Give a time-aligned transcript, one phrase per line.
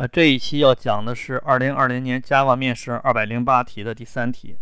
[0.00, 4.56] 呃，这一期要讲的是二零二零年 Java 面试二百零八题的第三题。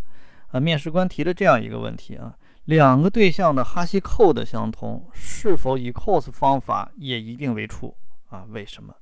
[0.50, 7.94] 呃，面试官提了这样一个问题啊：两个对象的哈希 code 相同，是否以 cos 方法也一定为 true
[8.30, 8.46] 啊？
[8.48, 8.92] 为什么？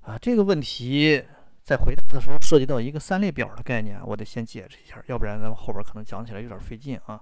[0.00, 1.22] 啊，这个问题
[1.62, 7.20] 在回答的时候涉及到一个三列表的概念，我得先解释一下，要不然咱们后边可能讲起来有点费劲啊。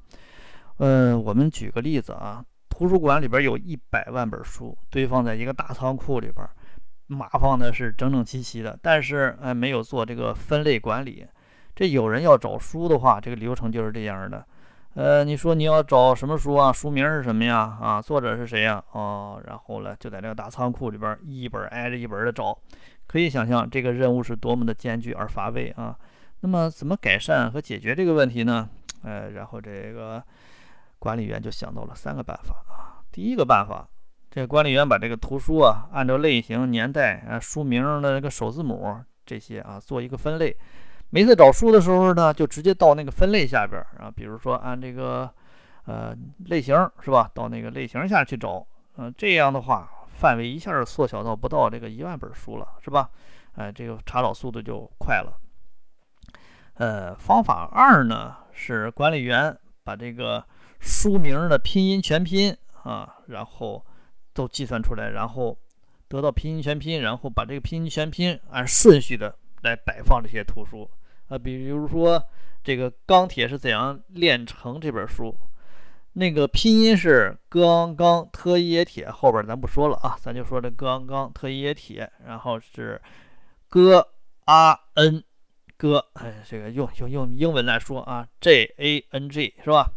[0.78, 6.48] 嗯，我们举个例子啊，图书馆里边有一百万本书堆放在一个大仓库里边。
[7.10, 11.26] 码放的是整整齐齐的，但是哎，没有做这个分类管理。
[11.74, 14.46] 这有人要找书的话，这个流程就是这样的。
[14.94, 16.72] 呃，你说你要找什么书啊？
[16.72, 17.78] 书名是什么呀？
[17.80, 18.82] 啊，作者是谁呀？
[18.92, 22.56] 哦，然后呢，就在这个大仓库里边一本挨着一本的找。
[23.06, 25.96] 可以想象这个任务是多么的艰巨而乏味啊。
[26.40, 28.68] 那么怎么改善和解决这个问题呢？
[29.02, 30.22] 呃，然后这个
[30.98, 33.02] 管理员就想到了三个办法啊。
[33.10, 33.88] 第一个办法。
[34.30, 40.56] 这个管理员把这个图书啊，按照类型、年代啊、书名的那个首字母这些啊，做一个分类。
[41.10, 45.28] 每次找书的时候呢，就直接到那个分类下边啊，比如说按这个
[45.84, 46.14] 呃
[46.46, 48.64] 类型是吧，到那个类型下去找。
[48.98, 53.10] 嗯，这样的话，范围一下缩小到不到这个一万本书了，是吧？
[53.56, 55.32] 哎，这个查找速度就快了。
[56.74, 60.44] 呃，方法二呢，是管理员把这个
[60.78, 63.84] 书名的拼音全拼啊，然后。
[64.32, 65.56] 都计算出来，然后
[66.08, 70.88] 得到拼音全拼，然后把这个拼音全拼按顺序的来摆放这些图书
[71.28, 72.22] 啊，比如说
[72.62, 75.36] 这个钢铁是怎样炼成这本书，
[76.12, 83.00] 那个拼音是钢钢特耶铁，后边咱不说了啊，咱就说这钢钢特耶铁，然后是
[83.68, 83.92] g
[84.46, 85.22] a n
[85.78, 89.90] g，哎，这个用用用英文来说啊，j a n g 是吧？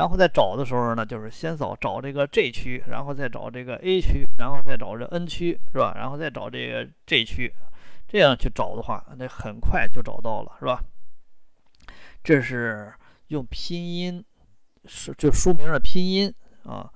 [0.00, 5.92] 然后在找的时候呢，就是先找找这个 G 区，然后再找这个 A 区，然后再找这 N 区，是吧？
[5.94, 7.52] 然后再找这个 G 区，
[8.08, 10.82] 这样去找的话，那很快就找到了，是吧？
[12.24, 12.90] 这是
[13.26, 14.24] 用拼音，
[14.86, 16.90] 是就书名的拼音啊。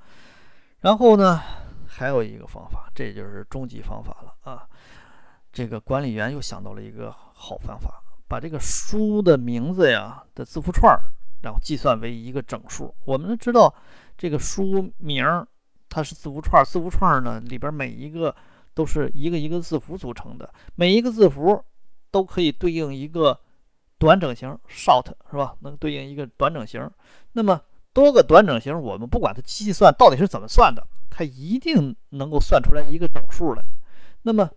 [0.80, 1.42] 然后呢，
[1.86, 4.66] 还有一个方法，这就是终极方法了啊。
[5.52, 11.12] 这个管理员又想到了一个好方法，把这个书的名字呀的字符串儿。
[11.44, 12.92] 然后计算为一个整数。
[13.04, 13.72] 我们知道，
[14.16, 15.46] 这个书名
[15.90, 18.34] 它是字符串，字符串呢里边每一个
[18.72, 21.62] 都是一个一个字符组成的，每一个字符
[22.10, 23.38] 都可以对应一个
[23.98, 25.54] 短整型 （short） 是吧？
[25.60, 26.90] 能对应一个短整型。
[27.32, 27.60] 那么
[27.92, 33.62] 多个短整型，我们不管它计算到底是怎么算的，它一定能够算出来一个整数来。
[34.22, 34.50] 那么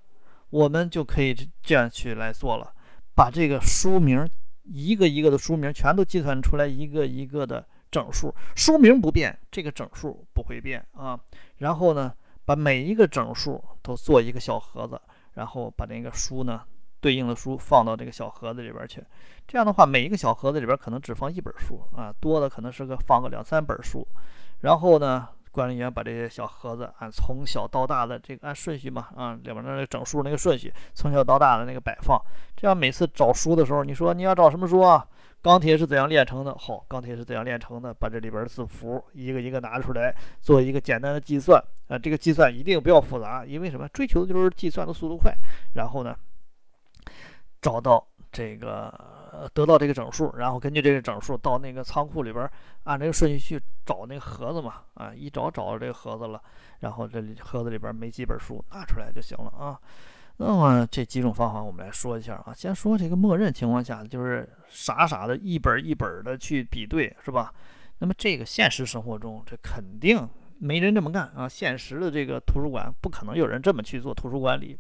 [0.50, 2.74] 我们就可以这样去来做了，
[3.14, 4.26] 把这个书名。
[4.72, 11.20] 一个一个的书名全都计算出来一个一个的整数，书名不变，这个整数不会变啊。
[11.58, 12.14] 然后呢，
[12.46, 15.00] 把每一个整数都做一个小盒子，
[15.34, 16.62] 然后把那个书呢
[17.00, 19.04] 对应的书放到这个小盒子里边去。
[19.48, 24.08] 这样的话，每一个小盒子里边可能只放一本书啊，多的可能是个放个两三本书。
[24.62, 25.30] 然后呢？
[25.52, 32.20] 管理员把这些小盒子按从小到大的这个按顺序嘛，啊，里边那个整数那个顺序，从小到大的那个摆放，
[32.56, 35.08] 这样每次找书的时候，你说你要找什么书啊？
[35.42, 36.56] 钢铁是怎样炼成的？
[36.58, 37.94] 好，钢铁是怎样炼成的？
[37.94, 41.98] 把这里边的字符一个一个拿出来，做一个简单的计算啊。
[41.98, 43.88] 这个计算一定不要复杂，因为什么？
[43.90, 45.34] 追求的就是计算的速度快。
[45.74, 46.16] 然后呢，
[47.62, 49.17] 找到这个。
[49.40, 52.50] 呃，得到这个整数，然后根据这个整数到那个仓库里边，
[52.86, 56.42] 按这个顺序去找那个盒子嘛，啊，一找找到这个盒子了，
[56.80, 59.80] 然后这里盒子里边没几本书，拿出来就行了啊。
[60.38, 67.54] 那么这几种方法我们来说一下啊，先说这个默认情况下，就是傻傻的一本一本的去比对，是吧？
[68.00, 70.28] 那么这个现实生活中，这肯定
[70.58, 71.48] 没人这么干啊。
[71.48, 74.76] 现实的这个图书馆不可能有人这么去做图书管理，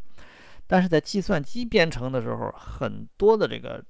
[0.66, 3.84] 但是在计算机编程的时候，很多的这个。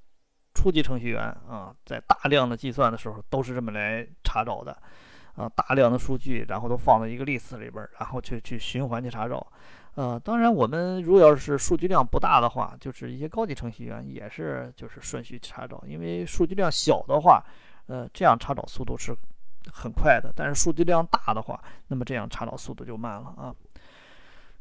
[0.57, 4.75] 初级程序员啊，在大量的计算的时候都是这么来查找的，
[5.35, 9.45] 啊，大量的数据，然后都放到一个 list 里边，然后去去循环去查找，
[9.94, 17.44] 呃，当然我们如果要是数据量不大的话，就是一些高级程序员也是就是顺序查找，因为数据量小的话，
[17.86, 19.15] 呃，这样查找速度是
[19.71, 23.54] 很快的，但是数据量大的话，那么这样查找速度就慢了啊。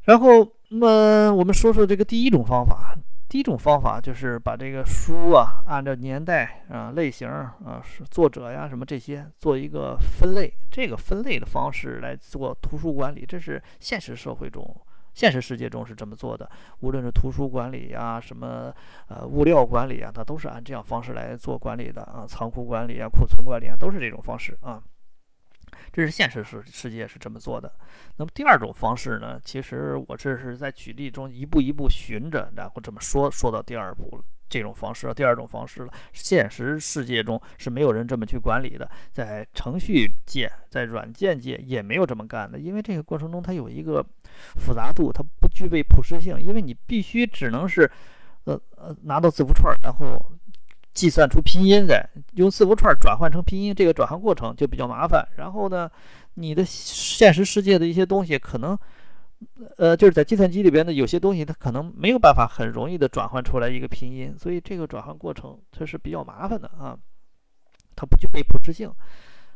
[0.03, 2.95] 然后，那么我们说说这个第一种方法。
[3.29, 10.53] 第一种方法就是把这个书啊，按照年代啊、类型啊、是作者呀什么这些做一个分类。
[10.71, 14.63] 这个分类的方式来做图书管理，这是现实社会中、
[15.13, 16.49] 现实世界中是这么做的。
[16.79, 18.73] 无论是图书管理呀、什么
[19.09, 22.25] 呃物料管理啊，它都是按这样方式来做管理的啊。
[22.25, 24.81] 仓库管理啊、库存管理啊，都是这种方式啊。
[25.91, 27.71] 这是现实世世界是这么做的。
[28.17, 29.39] 那么第二种方式呢？
[29.43, 35.93] 其实我这是在举例中一步一步循着，然后这么说说到第二步这种方式了，第二种方式了。
[36.13, 44.05] 现实世界中是没有人这么去管理的，在程序界、在软件界也没有这么干的，因为这个过程中它有一个
[44.55, 47.89] 复杂度，它不具备普适性，因为你必须只能是
[48.45, 50.31] 呃呃拿到字符串，然后。
[50.97, 55.23] 计算出拼音来，用字符串转换成拼音，这个转换过程就比较麻烦。
[55.37, 55.87] 然后呢，
[56.33, 58.75] 你的现实世界的一些东西，可能，
[59.77, 66.97] 呃，就是在计算机里边的有些东西，它可能没有办法很容易的转换出来一个拼音，所以这个转换过程它是比较麻烦的啊，
[67.95, 68.91] 它不具备普适性。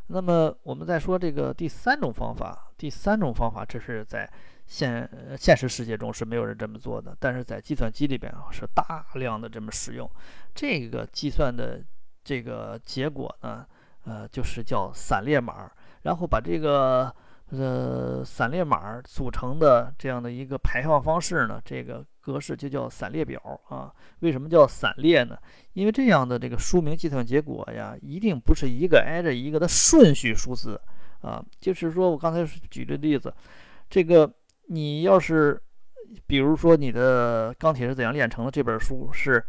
[0.08, 4.32] 那么我们再说这个第三种方法，第三种方法，这是在。
[4.66, 10.10] 现现实世界中是没有人这么做的，但是在计算机里边啊是大量的这么使用。
[10.56, 11.84] 这个计算的
[12.24, 13.66] 这个结果呢，
[14.06, 15.70] 呃，就是叫散列码，
[16.04, 17.14] 然后把这个
[17.50, 23.94] 呃散列码组成的这样的一个排放方式呢，这个格式就叫散列表啊。
[24.20, 25.38] 为什么叫散列呢？
[25.74, 30.80] 因为这样的这个书名计算结果呀，一定不是一个挨着一个的顺序数字
[31.20, 31.44] 啊。
[31.60, 33.34] 就是说我刚才举的例子，
[33.90, 34.32] 这个。
[34.74, 35.62] 你要是，
[36.26, 39.44] 比如说你的《钢铁是怎样炼成的》这本书是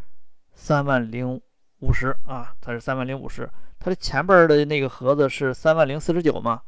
[0.52, 1.40] 三万零
[1.78, 3.48] 五十啊，它是三万零五十，
[3.78, 6.60] 它的前边的那个盒子是三万零四十九吗？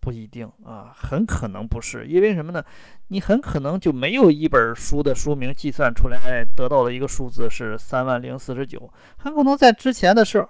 [0.00, 2.62] 不一定啊，很可能不是，因为什么呢？
[3.06, 10.46] 你很可能就没有一本书的书名计算出来得到的一个数字是三万零四十九，很可能在之前的是，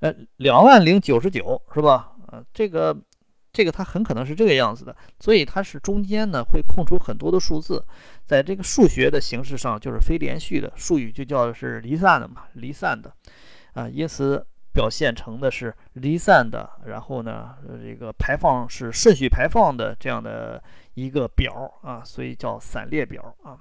[0.00, 2.16] 呃，两万零九十九，是吧？
[2.32, 2.96] 呃，这个。
[3.54, 7.82] 这个它很可能是这个样子的，所以它是中间呢会空出很多的数字，
[8.26, 13.14] 在这个数学的形式上就是非连续的，术语就叫是离散的嘛，离散的，
[13.74, 20.60] 啊，因此表现成的是离散的，然后呢，这个排放是顺序排放的这样的
[20.94, 23.56] 一个表啊，所以叫散列表啊，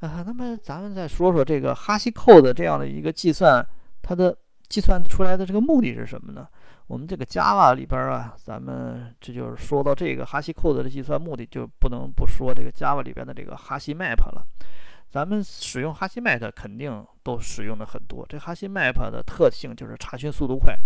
[0.00, 3.66] 啊，那么咱们再说说这个哈希扣的这样的一个计算，
[4.02, 4.36] 它的
[4.68, 6.46] 计算出来的这个目的是什么呢？
[6.88, 14.46] 我们这个 Java 里边啊，咱们这就是说到这个哈希 code 的计算目的，就不能不说这个 Java 里边的这个哈希 map 了。
[15.08, 18.24] 咱们使用哈希 map 肯定都使用的很多。
[18.28, 20.78] 这哈希 map 的特性就是查询速度快。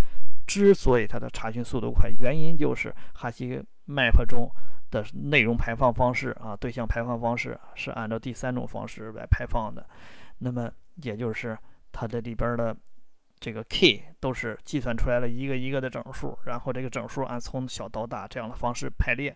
[0.46, 4.50] 之所以它的查询速度快，原因就是哈希 map 中
[4.90, 9.86] 的内容排放方式啊，对象排放方式是按照第三种方式来排放的。
[10.38, 10.70] 那么
[11.02, 11.56] 也就是
[11.92, 12.74] 它这里边的。
[13.40, 19.34] 这个 key 都是计算出来了一个一个的整数，然后这个整数按从小到大这样的方式排列。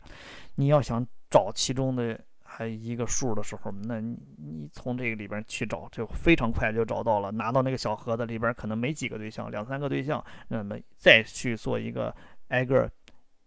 [0.57, 7.33] 你要想找其中的还一个数的时候，那你你从这个里边去找，就非常快就找到了。
[7.33, 12.15] 拿到那个小盒子里边可能没几个对象，两三个对象，那么再去做一个
[12.49, 12.89] 挨个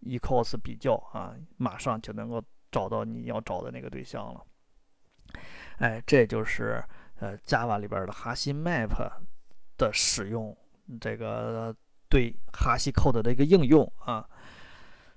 [0.02, 4.44] equals 比较啊，马上就能够找到你要找的那个对象了。
[5.76, 6.82] 哎，这就是
[7.20, 8.90] 呃 Java 里边的哈希 map。
[9.78, 10.54] 的使用，
[11.00, 11.74] 这个
[12.08, 14.28] 对哈希 code 的一个应用啊，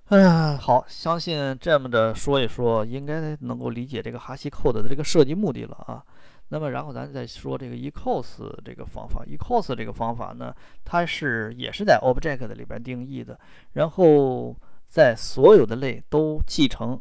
[0.09, 6.05] 嗯，好，相信这么着说一说，应该能够理解这个哈希 code 的这个设计目的了啊。
[6.49, 10.55] 那么，然后咱再说这个 ecos 这个方法，ecos 这个方法呢，
[10.85, 13.39] 它是也是在 object 里边定义的，
[13.73, 14.55] 然后
[14.87, 16.99] 在所有的类都继承，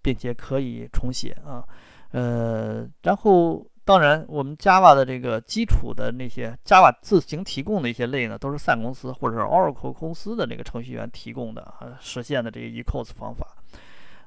[0.00, 1.66] 并且可以重写啊，
[2.12, 3.66] 呃，然后。
[3.90, 13.44] 当然，我们 Java 的这个基础的那些 Java 自行提供的一些类呢，都是 Sun 公司或者是 Oracle 公司的那个程序员提供的啊，实现的这个 ecos 方法。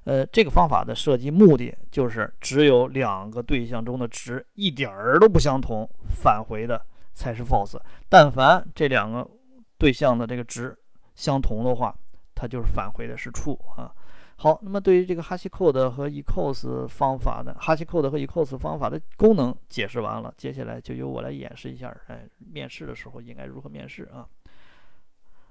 [0.03, 7.79] 呃，这个方法的设计目的就是只有两个对象中的值一点儿都不相同，返回的才是 false。
[8.09, 9.25] 但凡这两个
[9.77, 10.77] 对象的这个值
[11.15, 11.95] 相同的话，
[12.35, 13.89] 它就是返回的是 true 啊。
[14.43, 24.27] 好，那么对于这个哈希 code 和 ecos 方法的哈希 code 和 ecos 方法的功能解释完了，接下来就由我来演示一下，哎，面试的时候应该如何面试啊？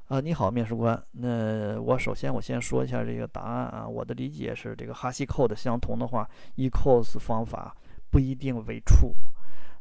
[0.08, 1.02] 啊，你好，面试官。
[1.12, 7.74] 那我首先我先说一下这个答案啊，我的理解是，这个哈希 code 相同的话，ecos 方法
[8.10, 9.14] 不一定为 true。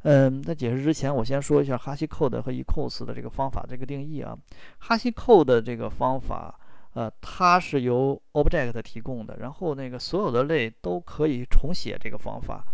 [0.03, 4.37] 嗯，在解释之前，我先说一下哈希 code 和 ecos 的这个方法这个定义啊。
[4.77, 6.57] 哈希 code 这个方法。
[6.93, 12.65] 呃，它是由 object 提供的，然后那个所有的类都可以重写这个方法，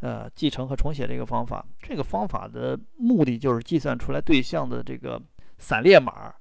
[0.00, 1.64] 呃，继承和重写这个方法。
[1.80, 5.20] 这个方法的目的就是计算出来对象的这个
[5.58, 6.32] 散列码，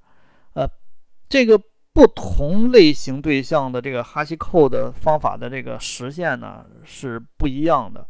[0.54, 0.68] 呃，
[1.28, 1.60] 这个
[1.92, 8.08] 不同类型对象的这个哈希扣的方法的这个实现呢是不一样的，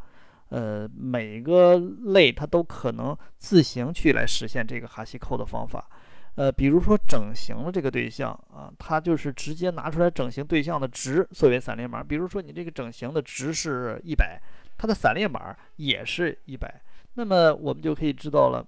[0.50, 5.90] 呃，每个类它都可能自行去来实现这个哈希扣的方法。
[6.36, 12.04] 呃，比如说整形的这个对象啊，它就是直接拿出来整形对象的值作为散列码。
[12.04, 14.42] 比如说你这个整形的值是一百，
[14.78, 16.82] 它的散列码也是一百，
[17.14, 18.66] 那么我们就可以知道了。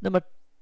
[0.00, 0.20] 那么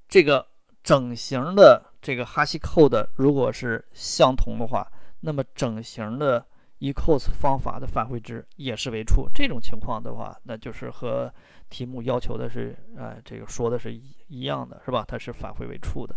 [0.08, 0.46] 这个
[0.84, 4.86] 整形的这个哈希扣的如果是相同的话，
[5.20, 6.46] 那么整形的
[6.82, 9.28] ecos 方法的返回值也是为 true。
[9.32, 11.32] 这种情况的话，那就是和
[11.68, 15.04] 题目要求的是，呃，这个说的是一一样的，是吧？
[15.06, 16.16] 它是返回为 true 的。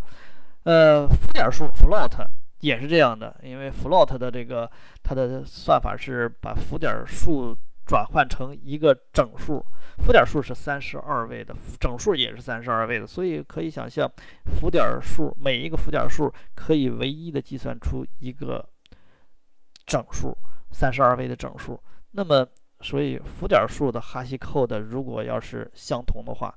[0.64, 2.28] 呃，浮点数 float
[2.62, 4.70] 也是这样的，因为 float 的这个
[5.04, 7.56] 它的算法是把浮点数
[7.86, 9.64] 转换成一个整数，
[10.00, 14.12] 浮点数是三十二位的，整数也是三十二位的，所以可以想象，
[14.46, 18.68] 浮点数每一个浮点数可以唯一的计算出一个
[19.86, 20.36] 整数，
[20.76, 21.82] 三十二位的整数。
[22.12, 22.46] 那么
[22.82, 26.54] 所以浮点数的哈希扣的，如果要是相同的话，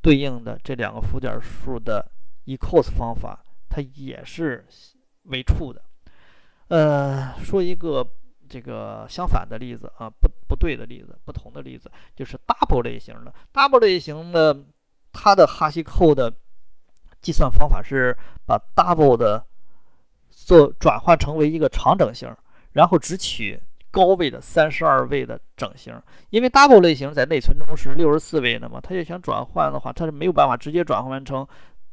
[0.00, 2.10] 对应的这两个浮点数的
[2.46, 4.66] ecos 方法，它也是
[5.24, 5.82] 为处的。
[6.68, 8.06] 呃，说一个
[8.48, 14.56] 这个相反的例子啊，不不对的例子，不同的例子，就是 double 类型的 double 类型的，
[15.12, 16.32] 它的哈希扣的
[17.20, 19.44] 计算方法是把 double 的
[20.30, 22.34] 做转换成为一个长整型，
[22.74, 23.58] 然后只取。
[23.90, 25.94] 高位的三十二位的整形，
[26.30, 31.46] 因为 double 类型在内存中是六十四位的嘛，它就想转换的话，它是没有办法直接转换完成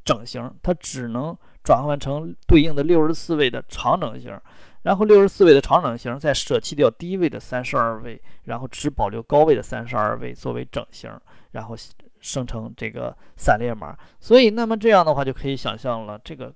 [0.04, 4.36] 整形，它只能转换成对应的六十四位的长整形，
[4.82, 11.08] 然后六十四位的长整形再舍弃掉低位的三十二位，然后只保留高位的三十二位作为整形，
[11.52, 11.76] 然后
[12.20, 13.96] 生成这个散列码。
[14.20, 16.52] 所以，那么这样的话就可以想象了，这个。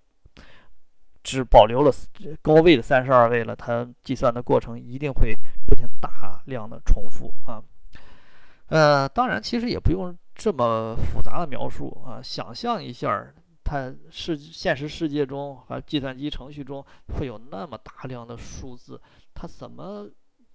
[1.25, 1.91] 只保留了
[2.43, 5.33] 高位的三十二位了，它计算的过程一定会
[5.67, 7.61] 出现大量的重复啊。
[8.67, 12.21] 呃，当然，其实也不用这么复杂的描述啊。
[12.21, 16.85] 想象一下，它是现实世界中啊，计算机程序中
[17.17, 19.01] 会有那么大量的数字，
[19.33, 20.07] 它怎么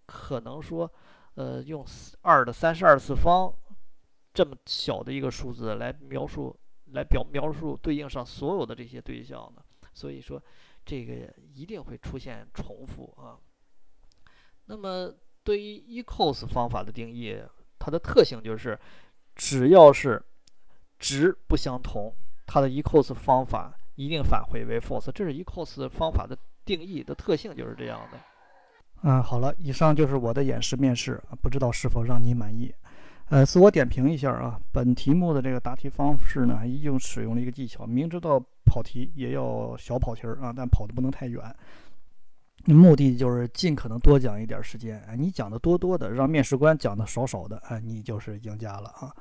[0.06, 0.88] 可能说，
[1.34, 1.84] 呃，用
[2.22, 3.52] 二的三十二次方
[4.32, 6.56] 这么小的一个数字来描述，
[6.92, 9.62] 来表描述对应上所有的这些对象呢？
[9.92, 10.42] 所以说，
[10.84, 13.38] 这个一定会出现重复啊。
[14.66, 17.36] 那么，对于 ecos 方法的定义，
[17.78, 18.78] 它的特性就是，
[19.34, 20.22] 只要是
[20.98, 22.14] 值不相同，
[22.46, 25.10] 它的 ecos 方法一定返回为 false。
[25.10, 28.18] 这是 ecos 方法的定义的特性，就是这样的。
[29.02, 32.72] 嗯，好了，以上就是我的演示面试，不知道是否让你满意。
[33.30, 41.42] 呃，自我点评一下啊，本题目的这个答题方式呢，一经使用了一个技巧，明知道跑题也要小跑题儿啊，但跑的不能太远。
[42.66, 49.12] 目的就是尽可能多讲一点时间，你讲的多多的，让面试官讲的少少的，啊，你就是赢家了啊。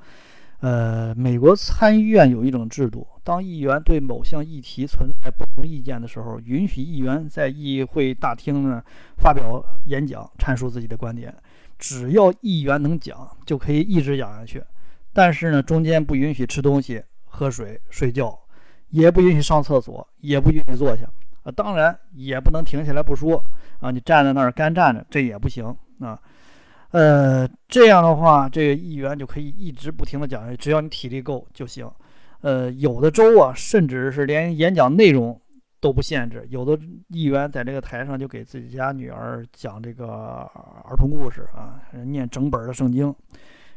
[0.60, 8.82] 呃，美国参议院有一种制度，当议员对某项议题存在不同意见的时候，允许议员在议会大厅呢
[9.16, 11.34] 发表演讲，阐述自己的观点。
[11.78, 14.62] 只要议员能讲，就可以一直讲下去。
[15.14, 18.38] 但是呢，中间不允许吃东西、喝水、睡觉，
[18.90, 21.02] 也不允许上厕所，也不允许坐下
[21.42, 21.50] 啊。
[21.50, 23.42] 当然，也不能停下来不说
[23.80, 23.90] 啊。
[23.90, 25.64] 你站在那儿干站着，这也不行
[26.00, 26.20] 啊。
[26.90, 31.90] 呃，这样的话，这个议员就可以一直不停的讲，只要你体力够就行。
[32.42, 35.40] 呃，有的州啊，甚至是连演讲内容。
[35.82, 36.78] 都不限制，有的
[37.08, 40.08] 议员在这个台上就给自己家女儿讲这个
[40.84, 43.14] 儿童故事啊，念整本的圣经。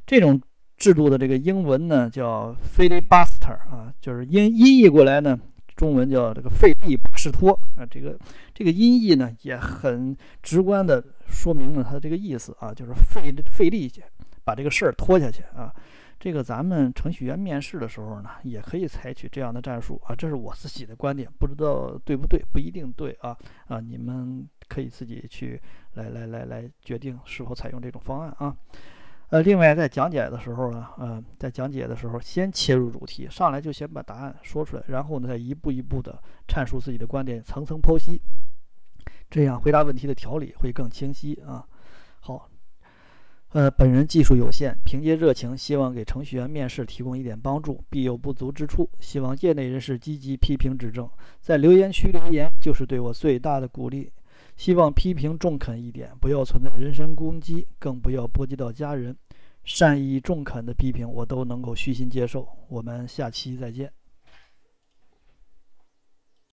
[0.05, 0.37] 这种
[0.77, 5.39] 制度的这个英文呢叫 filibuster 啊，就是音音译过来呢，
[5.75, 7.85] 中文叫这个费力巴士托啊。
[7.89, 8.17] 这个
[8.53, 14.03] 这个音译呢也很直观的说明了它的这个意思啊，就是费费力气
[14.43, 15.73] 把这个事儿拖下去啊。
[16.19, 23.37] 这个咱们程序员面试的时候呢，也可以采取这样的战术啊，这是我自己的观点，不知道对不对，不一定对啊
[23.67, 25.61] 啊，你们可以自己去
[25.95, 28.55] 来来来来决定是否采用这种方案啊。
[29.33, 38.21] 呃，另外在讲解的时候呢，呃，在讲解的时候先切入主题，上来就先把答案说出来，然后呢再一步一步的阐述自己的观点，层层剖析，
[39.31, 41.65] 这样回答问题的条理会更清晰啊。
[42.19, 42.47] 好。
[43.53, 51.09] 呃，本人技术有限，凭借热情，希望给程序员面试提供一点帮助，必有不足之处，希望业内人士积极批评指正，
[51.39, 54.11] 在留言区留言就是对我最大的鼓励。
[54.55, 59.15] 希望批评中肯一点，不要存在人身攻击，更不要波及到家人。
[59.63, 62.47] 善意中肯的批评，我都能够虚心接受。
[62.69, 63.91] 我们下期再见。